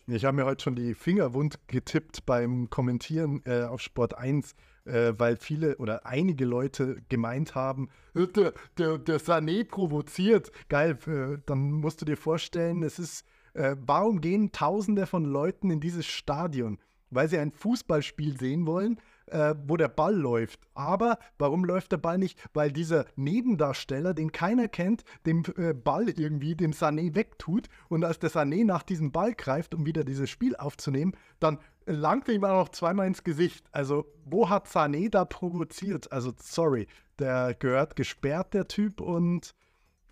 ich 0.08 0.26
habe 0.26 0.36
mir 0.36 0.46
heute 0.46 0.64
schon 0.64 0.76
die 0.76 0.94
Finger 0.94 1.34
wund 1.34 1.60
getippt 1.68 2.26
beim 2.26 2.70
Kommentieren 2.70 3.42
äh, 3.46 3.64
auf 3.64 3.82
Sport 3.82 4.18
1 4.18 4.56
äh, 4.86 5.14
weil 5.18 5.38
viele 5.38 5.78
oder 5.78 6.06
einige 6.06 6.46
Leute 6.46 7.02
gemeint 7.10 7.56
haben, 7.56 7.90
äh, 8.16 8.28
der, 8.28 8.54
der, 8.78 8.98
der 8.98 9.20
Sané 9.20 9.64
provoziert. 9.64 10.52
Geil, 10.70 10.98
äh, 11.08 11.38
dann 11.46 11.72
musst 11.72 12.02
du 12.02 12.06
dir 12.06 12.18
vorstellen, 12.18 12.84
es 12.84 13.00
ist, 13.00 13.26
äh, 13.54 13.76
warum 13.80 14.22
gehen 14.22 14.52
Tausende 14.52 15.06
von 15.06 15.26
Leuten 15.26 15.70
in 15.70 15.80
dieses 15.80 16.06
Stadion? 16.06 16.80
Weil 17.10 17.28
sie 17.28 17.38
ein 17.38 17.52
Fußballspiel 17.52 18.40
sehen 18.40 18.66
wollen, 18.66 19.00
äh, 19.32 19.56
wo 19.66 19.78
der 19.78 19.88
Ball 19.88 20.16
läuft. 20.16 20.60
Aber 20.74 21.18
warum 21.38 21.66
läuft 21.66 21.92
der 21.92 21.98
Ball 21.98 22.18
nicht? 22.18 22.40
Weil 22.54 22.72
dieser 22.72 23.06
Nebendarsteller, 23.16 24.14
den 24.14 24.32
keiner 24.32 24.68
kennt, 24.68 25.04
den 25.26 25.44
äh, 25.58 25.74
Ball 25.74 26.10
irgendwie 26.10 26.56
dem 26.56 26.72
Sané 26.72 27.16
wegtut. 27.16 27.68
Und 27.90 28.04
als 28.04 28.20
der 28.20 28.32
Sané 28.32 28.66
nach 28.66 28.84
diesem 28.84 29.12
Ball 29.12 29.34
greift, 29.34 29.74
um 29.74 29.86
wieder 29.86 30.04
dieses 30.04 30.30
Spiel 30.30 30.56
aufzunehmen, 30.56 31.14
dann 31.40 31.60
langt 31.86 32.28
ihm 32.28 32.44
auch 32.44 32.66
noch 32.66 32.70
zweimal 32.70 33.08
ins 33.08 33.24
Gesicht. 33.24 33.66
Also, 33.72 34.06
wo 34.26 34.50
hat 34.50 34.68
Sané 34.68 35.10
da 35.10 35.26
provoziert? 35.26 36.12
Also, 36.12 36.34
sorry, 36.38 36.88
der 37.20 37.54
gehört 37.56 37.96
gesperrt, 37.96 38.54
der 38.54 38.68
Typ. 38.68 39.02
Und 39.02 39.56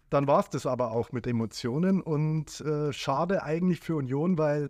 dann 0.10 0.28
war 0.28 0.40
es 0.40 0.50
das 0.50 0.66
aber 0.66 0.92
auch 0.92 1.12
mit 1.12 1.28
Emotionen. 1.28 2.02
Und 2.02 2.62
äh, 2.62 2.94
schade 2.94 3.44
eigentlich 3.44 3.82
für 3.82 3.96
Union, 3.96 4.38
weil 4.38 4.70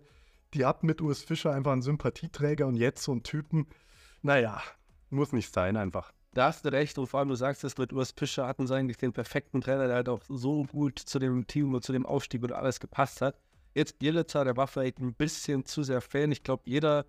die 0.54 0.66
hatten 0.66 0.86
mit 0.86 1.00
Urs 1.00 1.22
Fischer 1.22 1.52
einfach 1.52 1.72
einen 1.72 1.82
Sympathieträger 1.82 2.66
und 2.66 2.74
jetzt 2.74 3.04
so 3.04 3.12
einen 3.12 3.22
Typen 3.22 3.66
naja, 4.22 4.62
muss 5.10 5.32
nicht 5.32 5.52
sein 5.52 5.76
einfach. 5.76 6.12
Da 6.32 6.46
hast 6.46 6.64
du 6.64 6.70
recht 6.70 6.96
und 6.98 7.08
vor 7.08 7.20
allem 7.20 7.28
du 7.28 7.34
sagst 7.34 7.64
es 7.64 7.76
mit 7.76 7.92
Urs 7.92 8.12
Fischer 8.16 8.46
hatten 8.46 8.66
sie 8.66 8.74
eigentlich 8.74 8.98
den 8.98 9.12
perfekten 9.12 9.60
Trainer, 9.60 9.88
der 9.88 9.96
halt 9.96 10.08
auch 10.08 10.20
so 10.28 10.64
gut 10.64 10.98
zu 10.98 11.18
dem 11.18 11.46
Team 11.46 11.74
und 11.74 11.84
zu 11.84 11.92
dem 11.92 12.06
Aufstieg 12.06 12.42
und 12.44 12.52
alles 12.52 12.78
gepasst 12.78 13.20
hat. 13.20 13.36
Jetzt 13.74 13.98
Bielitzer, 13.98 14.44
der 14.44 14.56
war 14.56 14.68
vielleicht 14.68 14.98
ein 14.98 15.14
bisschen 15.14 15.64
zu 15.64 15.82
sehr 15.82 16.00
Fan. 16.00 16.30
Ich 16.30 16.44
glaube, 16.44 16.62
jeder, 16.66 17.04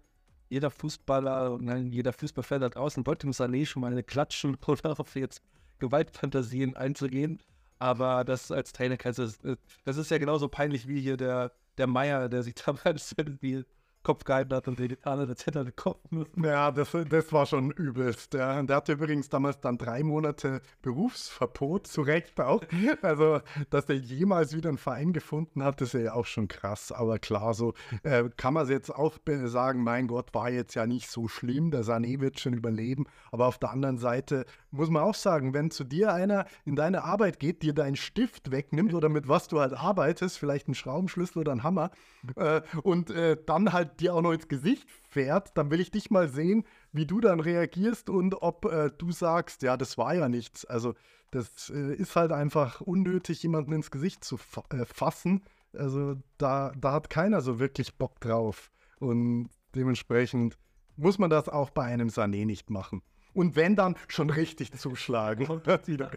jeder 0.50 0.72
Fußballer 0.72 1.54
und 1.54 1.66
nein, 1.66 1.92
jeder 1.92 2.14
Fußballfan 2.14 2.62
da 2.62 2.70
draußen 2.70 3.06
wollte 3.06 3.28
dem 3.28 3.34
Sané 3.34 3.66
schon 3.66 3.82
mal 3.82 3.92
eine 3.92 4.04
klatschen 4.04 4.58
oder 4.66 5.00
auf 5.00 5.16
jetzt 5.16 5.44
Gewaltfantasien 5.80 6.76
einzugehen. 6.76 7.40
Aber 7.78 8.24
das 8.24 8.52
als 8.52 8.74
Trainer 8.74 8.98
kannst 8.98 9.20
du, 9.20 9.58
das 9.86 9.98
ist 9.98 10.12
ja 10.12 10.18
genauso 10.18 10.48
peinlich 10.48 10.88
wie 10.88 11.02
hier 11.02 11.18
der, 11.18 11.52
der 11.78 11.88
Meier, 11.88 12.30
der 12.30 12.44
sich 12.44 12.56
damals 12.66 13.14
irgendwie 13.18 13.66
Kopf 14.04 14.24
gehalten 14.24 14.54
hat 14.54 14.68
und 14.68 14.80
die 14.80 14.88
Gitarre, 14.88 15.28
das 15.28 15.46
hätte 15.46 15.60
er 15.60 15.72
Kopf 15.72 16.00
müssen. 16.10 16.44
Ja, 16.44 16.72
das, 16.72 16.96
das 17.10 17.32
war 17.32 17.46
schon 17.46 17.72
übelst. 17.72 18.34
Der, 18.34 18.64
der 18.64 18.76
hatte 18.76 18.94
übrigens 18.94 19.30
damals 19.30 19.60
dann 19.60 19.78
drei 19.78 20.04
Monate 20.04 20.62
Berufsverbot, 20.82 21.88
zu 21.88 22.02
Recht 22.02 22.40
auch. 22.40 22.62
Also, 23.02 23.42
dass 23.70 23.86
er 23.86 23.96
jemals 23.96 24.56
wieder 24.56 24.70
einen 24.70 24.78
Verein 24.78 25.14
gefunden 25.14 25.64
hat, 25.64 25.82
ist 25.82 25.94
ja 25.94 26.14
auch 26.14 26.26
schon 26.26 26.48
krass. 26.48 26.92
Aber 26.92 27.20
klar, 27.20 27.54
so 27.54 27.74
äh, 28.04 28.30
kann 28.38 28.54
man 28.54 28.64
es 28.64 28.70
jetzt 28.70 28.94
auch 28.94 29.18
sagen, 29.46 29.84
mein 29.84 30.08
Gott, 30.08 30.34
war 30.34 30.50
jetzt 30.50 30.74
ja 30.76 30.86
nicht 30.86 31.10
so 31.10 31.28
schlimm, 31.28 31.72
der 31.72 31.84
Sané 31.84 32.20
wird 32.20 32.40
schon 32.40 32.54
überleben. 32.54 33.06
Aber 33.32 33.48
auf 33.48 33.58
der 33.58 33.72
anderen 33.72 33.98
Seite 33.98 34.46
muss 34.72 34.90
man 34.90 35.04
auch 35.04 35.16
sagen, 35.16 35.54
wenn 35.54 35.70
zu 35.70 35.84
dir 35.84 36.14
einer 36.14 36.46
in 36.66 36.76
deine 36.76 37.04
Arbeit 37.04 37.40
geht, 37.40 37.62
dir 37.62 37.74
deinen 37.74 37.96
Stift 37.96 38.52
wegnimmt 38.52 38.94
oder 38.94 39.10
mit 39.10 39.28
was 39.28 39.48
du 39.48 39.60
halt 39.60 39.74
arbeitest, 39.74 40.38
vielleicht 40.38 40.68
einen 40.68 40.76
Schraubenschlüssel 40.76 41.40
oder 41.40 41.52
einen 41.52 41.64
Hammer, 41.64 41.92
äh, 42.36 42.62
und 42.84 43.12
äh, 43.12 43.38
dann 43.46 43.74
halt 43.74 44.00
dir 44.00 44.16
auch 44.16 44.22
noch 44.22 44.32
ins 44.32 44.48
Gesicht 44.48 44.90
fährt, 45.10 45.58
dann 45.58 45.72
will 45.72 45.80
ich 45.80 45.92
dich 45.92 46.10
mal 46.10 46.30
sehen, 46.30 46.64
wie 46.92 47.06
du 47.06 47.20
dann 47.20 47.40
reagierst 47.40 48.10
und 48.10 48.42
ob 48.42 48.66
äh, 48.66 48.90
du 48.98 49.12
sagst, 49.12 49.62
ja, 49.62 49.78
das 49.78 49.98
war 49.98 50.16
ja 50.16 50.30
nichts. 50.30 50.66
Also 50.66 50.96
das 51.32 51.70
äh, 51.70 51.96
ist 51.96 52.16
halt 52.16 52.32
einfach 52.32 52.82
unnötig, 52.82 53.42
jemanden 53.44 53.74
ins 53.74 53.92
Gesicht 53.92 54.24
zu 54.24 54.38
fa 54.38 54.64
äh, 54.70 54.86
fassen. 54.86 55.44
Also 55.74 56.16
da, 56.38 56.74
da 56.78 56.94
hat 56.94 57.10
keiner 57.10 57.42
so 57.42 57.60
wirklich 57.60 57.96
Bock 57.98 58.20
drauf. 58.20 58.72
Und 59.00 59.50
dementsprechend 59.74 60.58
muss 60.98 61.18
man 61.18 61.30
das 61.30 61.50
auch 61.50 61.70
bei 61.70 61.84
einem 61.84 62.10
Sané 62.10 62.46
nicht 62.46 62.70
machen. 62.70 63.02
Und 63.34 63.56
wenn 63.56 63.76
dann 63.76 63.96
schon 64.08 64.30
richtig 64.30 64.74
zuschlagen. 64.74 65.48
Und 65.48 65.66
wieder. 65.88 66.12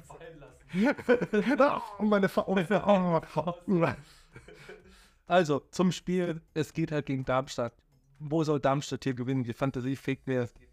meine 2.00 2.28
Ver 2.28 2.46
also, 5.26 5.60
zum 5.70 5.92
Spiel, 5.92 6.40
es 6.54 6.72
geht 6.72 6.90
halt 6.90 7.06
gegen 7.06 7.24
Darmstadt. 7.24 7.72
Wo 8.18 8.42
soll 8.42 8.60
Darmstadt 8.60 9.04
hier 9.04 9.14
gewinnen? 9.14 9.44
Die 9.44 9.52
Fantasie 9.52 9.96
fegt 9.96 10.26
mir, 10.26 10.42
es 10.42 10.54
geht 10.54 10.68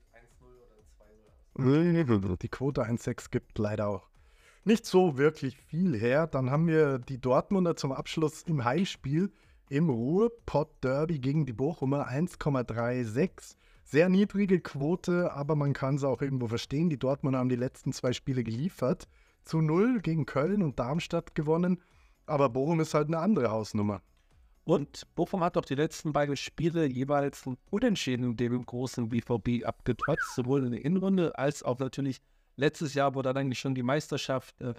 1-0 1.56 1.56
oder 1.56 1.64
2-0. 1.64 2.40
Die 2.40 2.50
Quote 2.50 2.84
1-6 2.84 3.30
gibt 3.30 3.58
leider 3.60 3.88
auch 3.88 4.12
nicht 4.64 4.86
so 4.86 5.18
wirklich 5.18 5.58
viel 5.58 5.98
her. 5.98 6.28
Dann 6.28 6.52
haben 6.52 6.68
wir 6.68 7.00
die 7.00 7.20
Dortmunder 7.20 7.76
zum 7.76 7.92
Abschluss 7.92 8.44
im 8.44 8.64
Heimspiel 8.64 9.32
im 9.70 9.90
Ruhrpott-Derby 9.90 11.20
gegen 11.20 11.46
die 11.46 11.54
Bochumer 11.54 12.10
1,36. 12.10 13.56
Sehr 13.92 14.08
niedrige 14.08 14.62
Quote, 14.62 15.34
aber 15.34 15.58
man 15.58 15.74
kann 15.74 15.96
es 15.96 16.06
auch 16.06 16.22
irgendwo 16.22 16.48
verstehen. 16.48 16.90
Die 16.90 16.98
Dortmunder 16.98 17.40
haben 17.40 17.50
die 17.50 17.58
letzten 17.58 17.92
zwei 17.92 18.14
Spiele 18.14 18.42
geliefert. 18.42 19.10
Zu 19.44 19.60
null 19.60 20.00
gegen 20.00 20.26
Köln 20.26 20.64
und 20.64 20.80
Darmstadt 20.80 21.36
gewonnen. 21.36 21.82
Aber 22.26 22.48
Bochum 22.48 22.80
ist 22.80 22.94
halt 22.94 23.08
eine 23.08 23.18
andere 23.18 23.52
Hausnummer. 23.52 24.02
Und 24.64 25.14
Bochum 25.14 25.44
hat 25.44 25.58
doch 25.58 25.66
die 25.66 25.76
letzten 25.76 26.14
beiden 26.14 26.38
Spiele 26.38 26.86
jeweils 26.86 27.46
ein 27.46 27.58
Unentschieden 27.70 28.38
dem 28.38 28.66
großen 28.66 29.10
BVB 29.10 29.66
abgetrotzt, 29.66 30.36
sowohl 30.36 30.64
in 30.64 30.72
der 30.72 30.86
Innenrunde 30.86 31.38
als 31.38 31.62
auch 31.62 31.80
natürlich 31.80 32.22
letztes 32.56 32.94
Jahr, 32.94 33.14
wo 33.14 33.22
dann 33.22 33.36
eigentlich 33.36 33.60
schon 33.60 33.76
die 33.76 33.84
Meisterschaft 33.84 34.62
äh, 34.62 34.74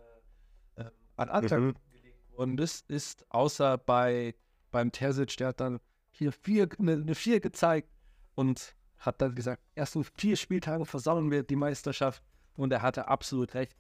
äh, 0.77 0.85
an 1.17 1.29
Anfang 1.29 1.67
mhm. 1.67 1.75
gelegt 1.93 2.31
worden 2.31 2.57
ist, 2.57 2.89
ist 2.89 3.27
außer 3.29 3.77
bei 3.77 4.35
beim 4.71 4.91
Terzic, 4.91 5.37
der 5.37 5.49
hat 5.49 5.61
dann 5.61 5.81
hier 6.13 6.33
vier, 6.33 6.67
eine, 6.79 6.93
eine 6.93 7.15
vier 7.15 7.41
gezeigt 7.41 7.91
und 8.35 8.75
hat 9.03 9.21
dann 9.21 9.35
gesagt, 9.35 9.63
erst 9.75 9.97
in 9.97 10.05
vier 10.05 10.37
Spieltagen 10.37 10.87
versammeln 10.87 11.31
wir 11.31 11.43
die 11.43 11.57
Meisterschaft 11.57 12.23
und 12.57 12.73
er 12.73 12.83
hatte 12.83 13.09
absolut 13.09 13.55
recht. 13.55 13.77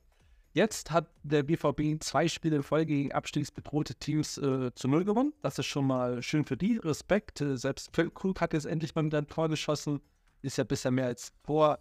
Jetzt 0.54 0.90
hat 0.90 1.08
der 1.22 1.42
BVB 1.44 2.02
zwei 2.02 2.28
Spiele 2.28 2.56
in 2.56 2.62
Folge 2.62 2.92
gegen 2.92 3.12
abstiegsbedrohte 3.12 3.94
Teams 3.94 4.36
äh, 4.36 4.70
zu 4.74 4.86
Null 4.86 5.04
gewonnen. 5.04 5.32
Das 5.40 5.58
ist 5.58 5.66
schon 5.66 5.86
mal 5.86 6.22
schön 6.22 6.44
für 6.44 6.58
die. 6.58 6.76
Respekt. 6.76 7.40
Äh, 7.40 7.56
selbst 7.56 7.90
Krug 7.92 8.40
hat 8.40 8.52
jetzt 8.52 8.66
endlich 8.66 8.94
mal 8.94 9.04
wieder 9.04 9.18
ein 9.18 9.28
Tor 9.28 9.48
geschossen. 9.48 10.00
Ist 10.42 10.58
ja 10.58 10.64
bisher 10.64 10.90
mehr 10.90 11.06
als 11.06 11.32
vor 11.42 11.78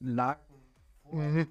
Laken. 0.00 0.56
Mhm. 1.10 1.48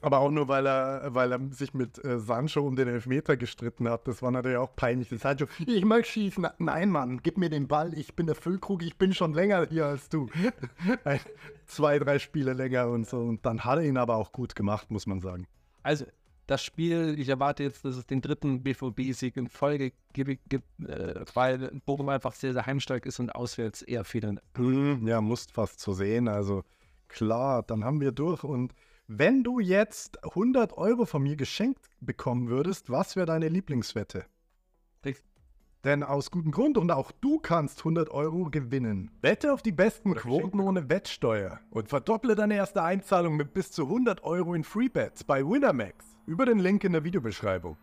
Aber 0.00 0.18
auch 0.18 0.30
nur, 0.30 0.48
weil 0.48 0.66
er, 0.66 1.14
weil 1.14 1.32
er 1.32 1.40
sich 1.50 1.74
mit 1.74 2.02
äh, 2.04 2.18
Sancho 2.18 2.60
um 2.60 2.76
den 2.76 2.88
Elfmeter 2.88 3.36
gestritten 3.36 3.88
hat. 3.88 4.06
Das 4.06 4.22
war 4.22 4.30
natürlich 4.30 4.58
auch 4.58 4.74
peinlich. 4.76 5.08
Das 5.08 5.20
Sancho, 5.20 5.46
ich 5.66 5.84
mag 5.84 6.06
schießen. 6.06 6.46
Nein, 6.58 6.90
Mann, 6.90 7.20
gib 7.22 7.38
mir 7.38 7.50
den 7.50 7.68
Ball. 7.68 7.96
Ich 7.98 8.14
bin 8.14 8.26
der 8.26 8.34
Füllkrug, 8.34 8.82
ich 8.82 8.96
bin 8.96 9.12
schon 9.12 9.34
länger 9.34 9.66
hier 9.68 9.86
als 9.86 10.08
du. 10.08 10.28
Zwei, 11.66 11.98
drei 11.98 12.18
Spiele 12.18 12.52
länger 12.52 12.88
und 12.88 13.08
so. 13.08 13.18
Und 13.18 13.44
dann 13.44 13.64
hat 13.64 13.78
er 13.78 13.84
ihn 13.84 13.96
aber 13.96 14.16
auch 14.16 14.32
gut 14.32 14.54
gemacht, 14.54 14.90
muss 14.90 15.06
man 15.06 15.20
sagen. 15.20 15.46
Also, 15.82 16.04
das 16.48 16.64
Spiel, 16.64 17.14
ich 17.18 17.28
erwarte 17.28 17.62
jetzt, 17.62 17.84
dass 17.84 17.96
es 17.96 18.06
den 18.06 18.22
dritten 18.22 18.62
BVB-Sieg 18.62 19.36
in 19.36 19.48
Folge 19.48 19.92
gibt, 20.14 20.48
gibt 20.48 20.64
äh, 20.80 21.20
weil 21.34 21.70
Bochum 21.84 22.08
einfach 22.08 22.34
sehr, 22.34 22.54
sehr 22.54 22.64
heimstark 22.64 23.04
ist 23.04 23.20
und 23.20 23.34
auswärts 23.34 23.82
eher 23.82 24.02
federn. 24.04 24.40
Hm, 24.56 25.06
ja, 25.06 25.20
musst 25.20 25.52
fast 25.52 25.78
so 25.78 25.92
sehen. 25.92 26.26
Also 26.26 26.64
klar, 27.08 27.62
dann 27.62 27.84
haben 27.84 28.00
wir 28.00 28.12
durch. 28.12 28.44
Und 28.44 28.72
wenn 29.08 29.42
du 29.42 29.58
jetzt 29.58 30.22
100 30.22 30.76
Euro 30.76 31.06
von 31.06 31.22
mir 31.22 31.36
geschenkt 31.36 31.88
bekommen 32.00 32.48
würdest, 32.48 32.90
was 32.90 33.16
wäre 33.16 33.24
deine 33.24 33.48
Lieblingswette? 33.48 34.26
Richtig. 35.02 35.24
Denn 35.82 36.02
aus 36.02 36.30
gutem 36.30 36.52
Grund 36.52 36.76
und 36.76 36.90
auch 36.90 37.10
du 37.10 37.38
kannst 37.38 37.78
100 37.78 38.10
Euro 38.10 38.50
gewinnen. 38.50 39.10
Wette 39.22 39.54
auf 39.54 39.62
die 39.62 39.72
besten 39.72 40.14
Quoten 40.14 40.60
ohne 40.60 40.90
Wettsteuer 40.90 41.60
und 41.70 41.88
verdopple 41.88 42.34
deine 42.34 42.56
erste 42.56 42.82
Einzahlung 42.82 43.36
mit 43.36 43.54
bis 43.54 43.72
zu 43.72 43.84
100 43.84 44.24
Euro 44.24 44.54
in 44.54 44.64
Freebets 44.64 45.24
bei 45.24 45.42
Winamax 45.42 46.04
über 46.26 46.44
den 46.44 46.58
Link 46.58 46.84
in 46.84 46.92
der 46.92 47.04
Videobeschreibung. 47.04 47.78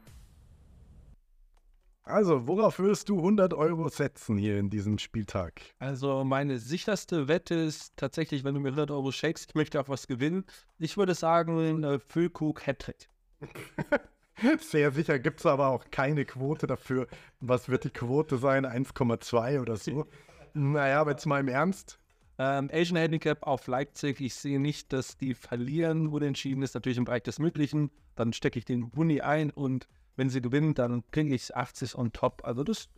Also, 2.07 2.47
worauf 2.47 2.77
würdest 2.77 3.09
du 3.09 3.17
100 3.17 3.55
Euro 3.55 3.89
setzen 3.89 4.37
hier 4.37 4.59
in 4.59 4.69
diesem 4.69 4.99
Spieltag? 4.99 5.59
Also 5.79 6.23
meine 6.23 6.59
sicherste 6.59 7.27
Wette 7.27 7.55
ist 7.55 7.97
tatsächlich, 7.97 8.43
wenn 8.43 8.53
du 8.53 8.59
mir 8.59 8.69
100 8.69 8.91
Euro 8.91 9.11
schenkst, 9.11 9.49
ich 9.49 9.55
möchte 9.55 9.81
auch 9.81 9.89
was 9.89 10.05
gewinnen. 10.05 10.45
Ich 10.77 10.97
würde 10.97 11.15
sagen, 11.15 11.83
äh, 11.83 11.97
Füllkrug 11.97 12.67
Hattrick. 12.67 13.09
Sehr 14.59 14.91
sicher 14.91 15.17
gibt 15.17 15.39
es 15.39 15.47
aber 15.47 15.69
auch 15.69 15.85
keine 15.89 16.25
Quote 16.25 16.67
dafür. 16.67 17.07
Was 17.39 17.69
wird 17.69 17.85
die 17.85 17.89
Quote 17.89 18.37
sein? 18.37 18.67
1,2 18.67 19.59
oder 19.59 19.75
so? 19.75 20.05
Naja, 20.57 21.01
aber 21.01 21.11
jetzt 21.11 21.25
mal 21.25 21.41
im 21.41 21.49
Ernst. 21.49 21.99
Ähm, 22.37 22.69
Asian 22.71 22.95
Handicap 22.95 23.43
auf 23.43 23.67
Leipzig. 23.67 24.21
Ich 24.21 24.35
sehe 24.35 24.57
nicht, 24.57 24.93
dass 24.93 25.17
die 25.17 25.33
verlieren. 25.33 26.07
Unentschieden 26.07 26.63
ist 26.63 26.75
natürlich 26.75 26.97
im 26.97 27.03
Bereich 27.03 27.23
des 27.23 27.39
Möglichen. 27.39 27.91
Dann 28.15 28.31
stecke 28.31 28.57
ich 28.57 28.63
den 28.63 28.89
Huni 28.95 29.19
ein 29.19 29.49
und 29.49 29.89
wenn 30.15 30.29
sie 30.29 30.41
gewinnen, 30.41 30.73
dann 30.73 31.03
kriege 31.11 31.33
ich 31.33 31.55
80 31.55 31.97
on 31.97 32.13
top. 32.13 32.41
Also 32.45 32.63
das 32.63 32.89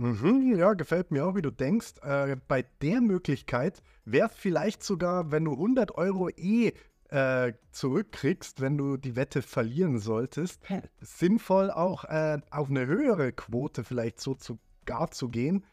Mhm, 0.00 0.54
ja, 0.56 0.74
gefällt 0.74 1.10
mir 1.10 1.26
auch, 1.26 1.34
wie 1.34 1.42
du 1.42 1.50
denkst. 1.50 1.94
Äh, 2.02 2.36
bei 2.46 2.64
der 2.82 3.00
Möglichkeit 3.00 3.82
wäre 4.04 4.28
es 4.28 4.36
vielleicht 4.36 4.84
sogar, 4.84 5.32
wenn 5.32 5.44
du 5.44 5.52
100 5.52 5.90
Euro 5.96 6.28
eh 6.30 6.72
äh, 7.10 7.52
zurückkriegst, 7.72 8.60
wenn 8.60 8.78
du 8.78 8.96
die 8.96 9.16
Wette 9.16 9.42
verlieren 9.42 9.98
solltest, 9.98 10.62
sinnvoll 11.00 11.70
auch 11.70 12.04
äh, 12.04 12.38
auf 12.50 12.70
eine 12.70 12.86
höhere 12.86 13.32
Quote 13.32 13.82
vielleicht 13.82 14.20
so 14.20 14.34
zu, 14.34 14.58
gar 14.84 15.10
zu 15.10 15.30
gehen, 15.30 15.64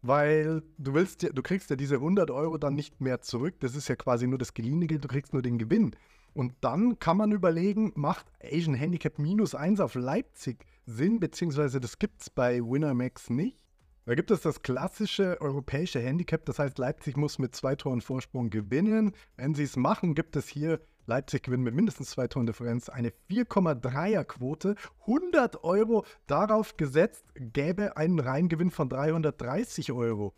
weil 0.00 0.62
du 0.78 0.94
willst 0.94 1.22
ja, 1.22 1.30
du 1.30 1.42
kriegst 1.42 1.68
ja 1.68 1.76
diese 1.76 1.96
100 1.96 2.30
Euro 2.30 2.56
dann 2.56 2.74
nicht 2.74 3.00
mehr 3.00 3.20
zurück. 3.20 3.56
Das 3.60 3.74
ist 3.74 3.88
ja 3.88 3.96
quasi 3.96 4.26
nur 4.26 4.38
das 4.38 4.54
geliehene 4.54 4.86
Geld, 4.86 5.04
du 5.04 5.08
kriegst 5.08 5.34
nur 5.34 5.42
den 5.42 5.58
Gewinn. 5.58 5.94
Und 6.36 6.52
dann 6.60 6.98
kann 6.98 7.16
man 7.16 7.32
überlegen, 7.32 7.92
macht 7.94 8.26
Asian 8.42 8.74
Handicap 8.74 9.18
minus 9.18 9.54
1 9.54 9.80
auf 9.80 9.94
Leipzig 9.94 10.66
Sinn, 10.84 11.18
beziehungsweise 11.18 11.80
das 11.80 11.98
gibt 11.98 12.20
es 12.20 12.28
bei 12.28 12.60
Winnermax 12.60 13.30
nicht. 13.30 13.58
Da 14.04 14.14
gibt 14.14 14.30
es 14.30 14.42
das 14.42 14.60
klassische 14.60 15.40
europäische 15.40 15.98
Handicap, 15.98 16.44
das 16.44 16.58
heißt, 16.58 16.76
Leipzig 16.76 17.16
muss 17.16 17.38
mit 17.38 17.56
zwei 17.56 17.74
Toren 17.74 18.02
Vorsprung 18.02 18.50
gewinnen. 18.50 19.12
Wenn 19.38 19.54
sie 19.54 19.62
es 19.62 19.76
machen, 19.76 20.14
gibt 20.14 20.36
es 20.36 20.46
hier 20.46 20.78
Leipzig 21.06 21.42
gewinnt 21.42 21.64
mit 21.64 21.74
mindestens 21.74 22.10
zwei 22.10 22.28
Toren 22.28 22.44
Differenz 22.44 22.90
eine 22.90 23.14
4,3er 23.30 24.24
Quote. 24.24 24.74
100 25.06 25.64
Euro 25.64 26.04
darauf 26.26 26.76
gesetzt, 26.76 27.24
gäbe 27.34 27.96
einen 27.96 28.20
Reingewinn 28.20 28.70
von 28.70 28.90
330 28.90 29.90
Euro. 29.90 30.34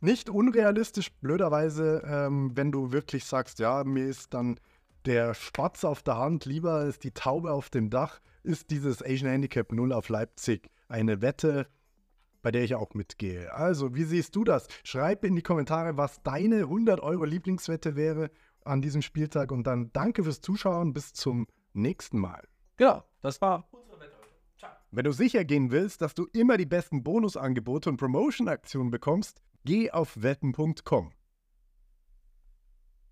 Nicht 0.00 0.30
unrealistisch, 0.30 1.12
blöderweise, 1.12 2.02
ähm, 2.04 2.56
wenn 2.56 2.72
du 2.72 2.90
wirklich 2.90 3.24
sagst, 3.24 3.60
ja, 3.60 3.84
mir 3.84 4.06
ist 4.06 4.34
dann 4.34 4.58
der 5.08 5.32
Spatz 5.32 5.84
auf 5.84 6.02
der 6.02 6.18
Hand 6.18 6.44
lieber 6.44 6.74
als 6.74 6.98
die 6.98 7.12
Taube 7.12 7.50
auf 7.50 7.70
dem 7.70 7.88
Dach, 7.88 8.20
ist 8.42 8.70
dieses 8.70 9.02
Asian 9.02 9.30
Handicap 9.30 9.72
0 9.72 9.92
auf 9.92 10.10
Leipzig 10.10 10.70
eine 10.86 11.22
Wette, 11.22 11.66
bei 12.42 12.50
der 12.50 12.62
ich 12.62 12.74
auch 12.74 12.92
mitgehe. 12.92 13.52
Also, 13.54 13.94
wie 13.94 14.04
siehst 14.04 14.36
du 14.36 14.44
das? 14.44 14.68
Schreib 14.84 15.24
in 15.24 15.34
die 15.34 15.42
Kommentare, 15.42 15.96
was 15.96 16.22
deine 16.22 16.60
100 16.60 17.00
Euro 17.00 17.24
Lieblingswette 17.24 17.96
wäre 17.96 18.30
an 18.64 18.82
diesem 18.82 19.00
Spieltag 19.00 19.50
und 19.50 19.66
dann 19.66 19.90
danke 19.94 20.24
fürs 20.24 20.42
Zuschauen. 20.42 20.92
Bis 20.92 21.14
zum 21.14 21.46
nächsten 21.72 22.18
Mal. 22.18 22.46
Genau, 22.76 23.02
das 23.22 23.40
war 23.40 23.66
unsere 23.72 24.00
Wette 24.00 24.12
heute. 24.20 24.34
Ciao. 24.58 24.72
Wenn 24.90 25.04
du 25.04 25.12
sicher 25.12 25.44
gehen 25.44 25.70
willst, 25.70 26.02
dass 26.02 26.14
du 26.14 26.26
immer 26.34 26.58
die 26.58 26.66
besten 26.66 27.02
Bonusangebote 27.02 27.88
und 27.88 27.96
Promotion-Aktionen 27.96 28.90
bekommst, 28.90 29.40
geh 29.64 29.90
auf 29.90 30.22
wetten.com. 30.22 31.12